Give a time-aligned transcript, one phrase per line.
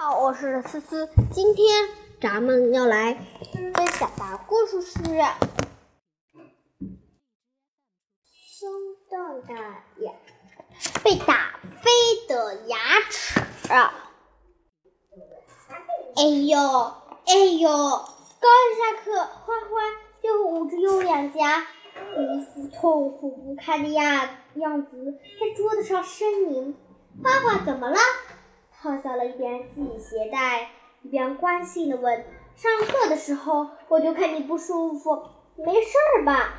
[0.00, 1.10] 好，我是思思。
[1.32, 1.88] 今天
[2.20, 3.14] 咱们要来
[3.74, 5.00] 分享的故事是
[8.30, 8.70] 《生
[9.10, 9.54] 动的
[9.96, 10.12] 牙
[11.02, 11.90] 被打飞
[12.28, 12.78] 的牙
[13.10, 13.40] 齿》。
[16.14, 16.58] 哎呦，
[17.26, 17.68] 哎呦！
[18.38, 19.68] 刚一下课，花花
[20.22, 26.76] 就捂着右脸颊，一副痛苦不堪的样样子，在桌子上呻吟。
[27.20, 27.98] 花花怎么了？
[28.88, 30.70] 汤小了一边系鞋带，
[31.02, 32.24] 一边关心的问
[32.56, 35.24] ：“上课的时候我就看你不舒服，
[35.58, 36.54] 没事儿吧？”“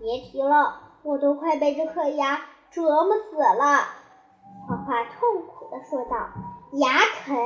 [0.00, 3.88] 别提了，我都快被这颗牙折磨死了。”
[4.66, 6.30] 花花痛苦的说道。
[6.80, 6.88] “牙
[7.26, 7.36] 疼？”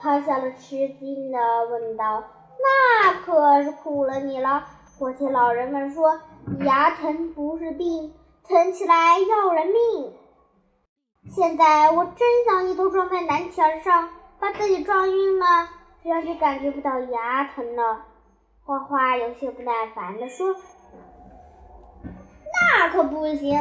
[0.00, 2.22] 汤小了吃惊的问道。
[2.62, 4.64] “那可是苦了你了。
[5.00, 6.20] 我听老人们说，
[6.60, 8.14] 牙疼不是病，
[8.46, 10.14] 疼起来要人命。”
[11.30, 15.68] 现在我真想一头撞在南墙上，把自己撞晕了，
[16.02, 18.02] 这样就感觉不到牙疼了。
[18.64, 20.54] 花花有些不耐烦地说
[22.78, 23.58] ：“那可不行，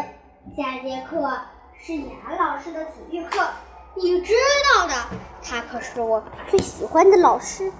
[0.55, 1.39] 下节课
[1.79, 3.47] 是严老师的体育课，
[3.95, 4.33] 你知
[4.75, 4.93] 道的，
[5.41, 7.71] 他可是我最喜欢的老师，你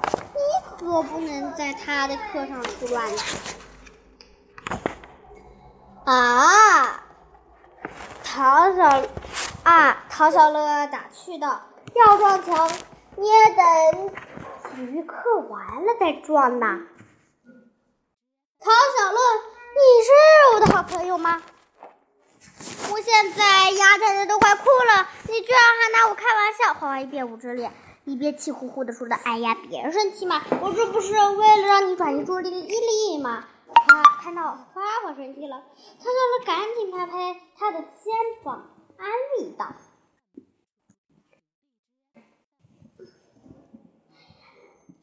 [0.78, 3.54] 可不能在他的课上出乱子。”
[6.06, 7.04] 啊，
[8.24, 9.04] 唐小。
[9.64, 10.04] 啊！
[10.10, 11.62] 陶小乐打趣道
[11.96, 12.70] ：“要撞墙，
[13.16, 14.10] 你也等
[14.76, 15.16] 体育课
[15.50, 16.80] 完了再撞呐。”
[18.60, 19.20] 陶小乐，
[19.74, 20.12] 你是
[20.56, 21.42] 我的好朋友吗？
[22.92, 26.74] 我现在压疼的都快哭了，你居然还拿我开玩笑！
[26.74, 27.72] 花花一边捂着脸，
[28.04, 33.46] 一边气呼呼的说道：“哎呀，别生气嘛，我这不是为了让你转移注意力吗？”
[33.88, 35.64] 他看到花花生气了，
[36.00, 38.70] 陶小乐赶紧拍拍他的肩膀。
[39.04, 39.68] 安利道：“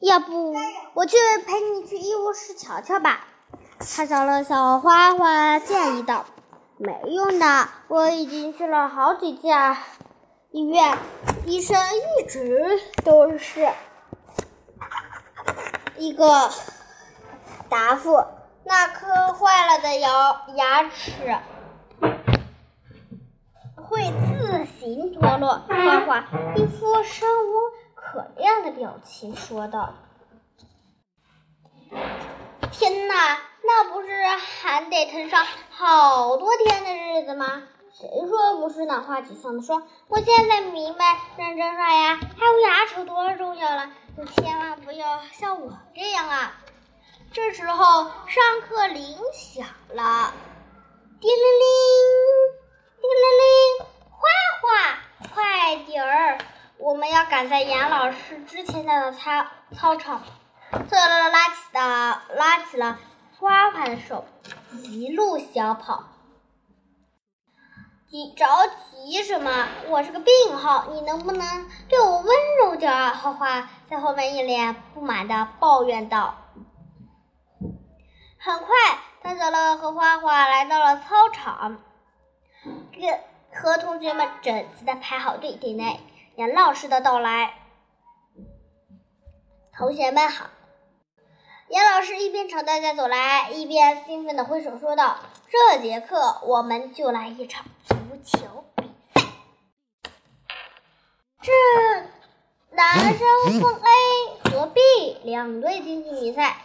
[0.01, 0.55] 要不
[0.95, 3.27] 我去陪你去医务室瞧瞧吧？”
[3.95, 6.25] 他找了小花花建议道
[6.77, 9.77] ：“没用的，我已经去了好几家
[10.49, 10.97] 医院，
[11.45, 13.69] 医生一直都是
[15.97, 16.49] 一个
[17.69, 18.25] 答复，
[18.63, 21.37] 那颗坏了的牙牙齿。”
[24.81, 25.61] 自行脱落。
[25.67, 26.25] 花花
[26.55, 27.53] 一副生无
[27.93, 29.93] 可恋的表情说道
[32.73, 37.61] ：“天哪，那不是还得疼上好多天的日子吗？
[37.93, 43.87] 谁说不是呢？”花沮丧的说：“我现在明白认真刷牙还有牙齿多重要了。
[44.17, 46.53] 你千万不要像我这样啊！”
[47.31, 50.33] 这时候，上课铃响了，
[51.19, 51.69] 叮铃铃。
[52.99, 53.85] 叮铃铃，
[55.63, 56.39] 快点儿！
[56.79, 60.23] 我们要赶在严老师之前到操操场。
[60.71, 61.79] 特乐拉起的
[62.35, 62.97] 拉起了
[63.37, 64.25] 花花的手，
[64.71, 66.05] 一路小跑。
[68.09, 68.47] 急着
[68.89, 69.67] 急什么？
[69.89, 73.13] 我是个病号，你能不能对我温柔点儿？
[73.13, 76.37] 花花在后面一脸不满的抱怨道。
[78.39, 78.67] 很快，
[79.21, 81.77] 特小乐和花花来到了操场。
[82.63, 83.19] 跟
[83.53, 85.99] 和同学们整齐的排好队，等待
[86.35, 87.55] 杨老师的到来。
[89.77, 90.47] 同学们好！
[91.69, 95.17] 杨老师一边朝大家走来，一边兴奋的挥手说道
[95.49, 99.21] ：“这节课我们就来一场足球比赛。
[101.41, 101.51] 这
[102.75, 104.81] 男生分 A 和 B
[105.23, 106.57] 两队进行比赛。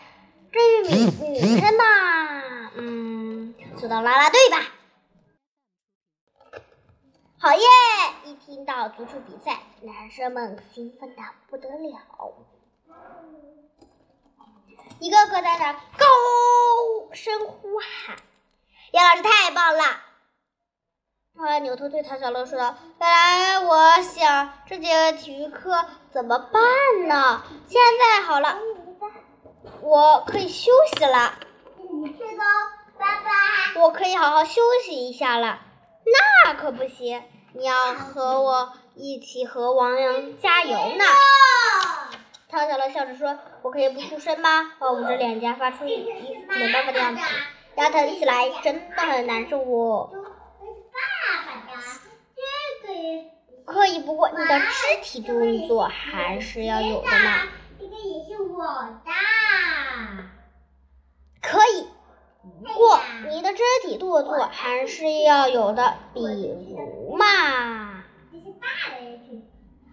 [0.53, 0.94] 至于女
[1.30, 4.58] 女生嘛，嗯，就当啦啦队吧。”
[7.38, 7.60] 好耶！
[8.24, 12.00] 一听到足球比赛，男生们兴奋的不得了，
[14.98, 16.06] 一个个在那高
[17.12, 18.16] 声呼喊
[18.92, 19.82] ：“杨老师太棒了！”
[21.36, 26.62] 他扭头对唐小乐说道：“本来我想这节体育课怎么办
[27.06, 27.42] 呢？
[27.68, 28.59] 现在好了，
[29.82, 31.39] 我可以休息了。
[31.91, 32.44] 你去吧，
[32.98, 33.80] 拜拜。
[33.82, 35.60] 我可以好好休息一下了。”
[36.44, 37.22] 那可不行！
[37.53, 41.04] 你要和我一起和王阳加油呢。
[42.48, 47.20] 汤小乐笑着说：“我可以不出声吗？”我捂着脸颊，发出一副没办法的样子。
[47.76, 50.10] 牙疼起来真的很难受哦。
[53.64, 57.42] 可以，不过你的肢体动作还是要有的嘛。
[57.80, 58.62] 这个也是我
[59.04, 59.10] 的。
[61.42, 61.88] 可以。
[62.64, 63.42] 不过，你
[63.97, 68.04] 的肢体动作还是要有的，比如嘛。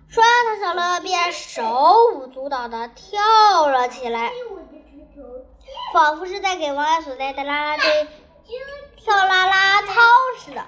[0.10, 1.64] 说完，唐小乐便手
[2.14, 4.32] 舞足蹈的跳了起来，
[5.94, 8.08] 仿佛是在给王亮所在的啦啦队
[8.98, 9.94] 跳啦啦操
[10.38, 10.64] 似的。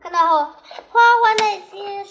[0.00, 2.04] 看到后，花花内心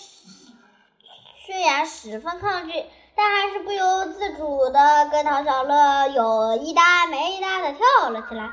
[1.48, 2.86] 虽然十分抗拒，
[3.16, 8.52] 但还是不由自主的跟唐小乐有一搭没一搭的跳了起来。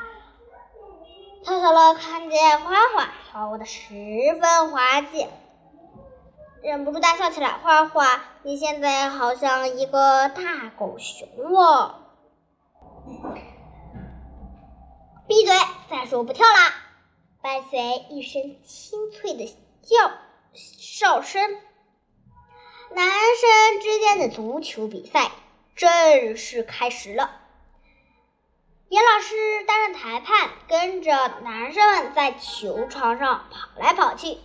[1.47, 3.85] 唐小乐看见花花跳的十
[4.41, 5.29] 分滑稽，
[6.61, 7.51] 忍不住大笑起来。
[7.63, 11.95] 花花，你现在好像一个大狗熊哦！
[15.29, 15.55] 闭嘴！
[15.89, 16.75] 再说不跳啦！
[17.41, 17.79] 伴随
[18.11, 19.47] 一声清脆的
[19.83, 20.11] 叫
[20.53, 21.61] 哨声，
[22.91, 25.31] 男生之间的足球比赛
[25.77, 27.31] 正式开始了。
[28.89, 29.35] 严老师
[29.67, 31.11] 担任裁判，跟着
[31.43, 34.39] 男生们在球场上跑来跑去。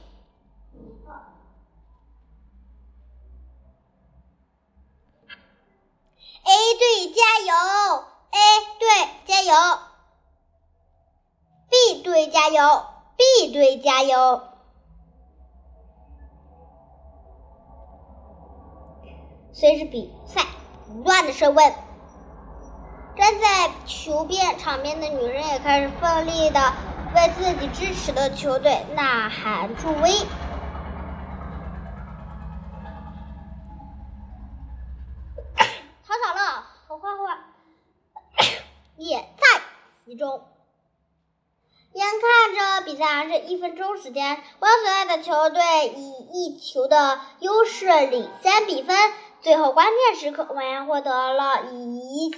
[6.44, 7.54] A 队加油
[8.32, 8.40] ！A
[8.80, 8.88] 队
[9.26, 9.54] 加油
[11.70, 12.86] ！B 队加油
[13.16, 14.42] ！B 队加油！
[19.54, 20.48] 随着比赛
[20.88, 21.91] 不断的升温。
[23.18, 26.74] 站在球边场边的女人也开始奋力的
[27.14, 30.12] 为自己支持的球队呐喊助威。
[36.04, 37.38] 唐小乐和花花
[38.98, 39.62] 也在
[40.04, 40.44] 其中。
[41.94, 48.96] 眼看着比赛还剩一分钟时间，我所爱的球队以一球的优势领先比分。
[49.42, 52.32] 最后关键时刻，王阳获得了一。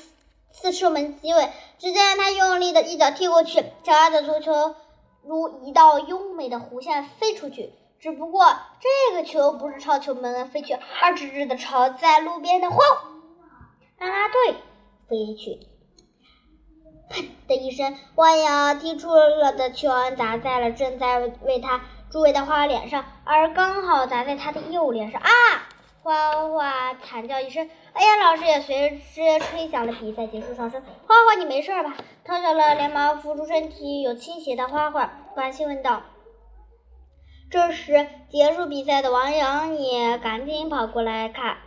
[0.53, 4.75] 次射门机会，只见他用力的一脚踢过去，脚下的足球
[5.23, 7.73] 如一道优美的弧线飞出去。
[7.99, 8.45] 只不过
[8.79, 12.77] 这个球不是朝球门飞去，而直直的朝在路边的花
[13.97, 14.55] 啦啦队
[15.09, 15.59] 飞去。
[17.09, 25.19] 砰的一声，王阳踢出了的球砸在了正在为他助威的花花脸上，而刚好砸在他的右脸上。
[25.19, 25.29] 啊！
[26.01, 30.81] 花花惨叫一声，哎呀，老师也随之吹响了比赛结束哨声。
[30.81, 31.95] 花花，你没事吧？
[32.23, 36.01] 汤小乐连忙扶住身体有倾斜的花花，关心问道。
[37.51, 41.57] 这时，结束比赛的王阳也赶紧跑过来看。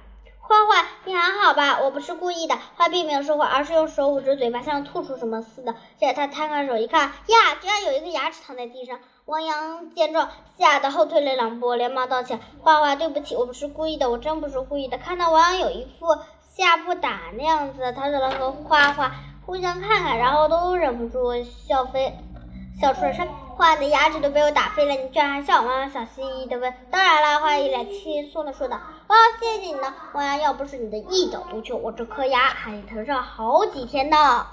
[0.48, 1.80] 花花，你还好吧？
[1.82, 2.56] 我不是故意的。
[2.76, 5.74] 花并没有说话，而是用手捂着嘴巴，像吐出什么似的。
[5.98, 9.00] 接着他摊开手一看，呀，居然有一个牙齿躺在地上。
[9.24, 16.06] 王洋见状，吓得后退了两步，连忙道歉：“花花，对不起，我不是故意的，我真不是故意的。”看到王洋有一副
[16.54, 19.10] 吓不打那样子，唐小乐和花花
[19.44, 22.16] 互相看看，然后都忍不住笑飞，
[22.80, 23.26] 笑出了声。
[23.56, 25.62] 花的牙齿都被我打飞了，你居然还笑？
[25.62, 28.78] 王阳小心翼翼地问：“当然了。”花一脸轻松地说道
[29.08, 34.48] ：“我要，谢谢你呢，王阳，要不是你的一脚足球，我这颗牙还得疼上好几天呢。”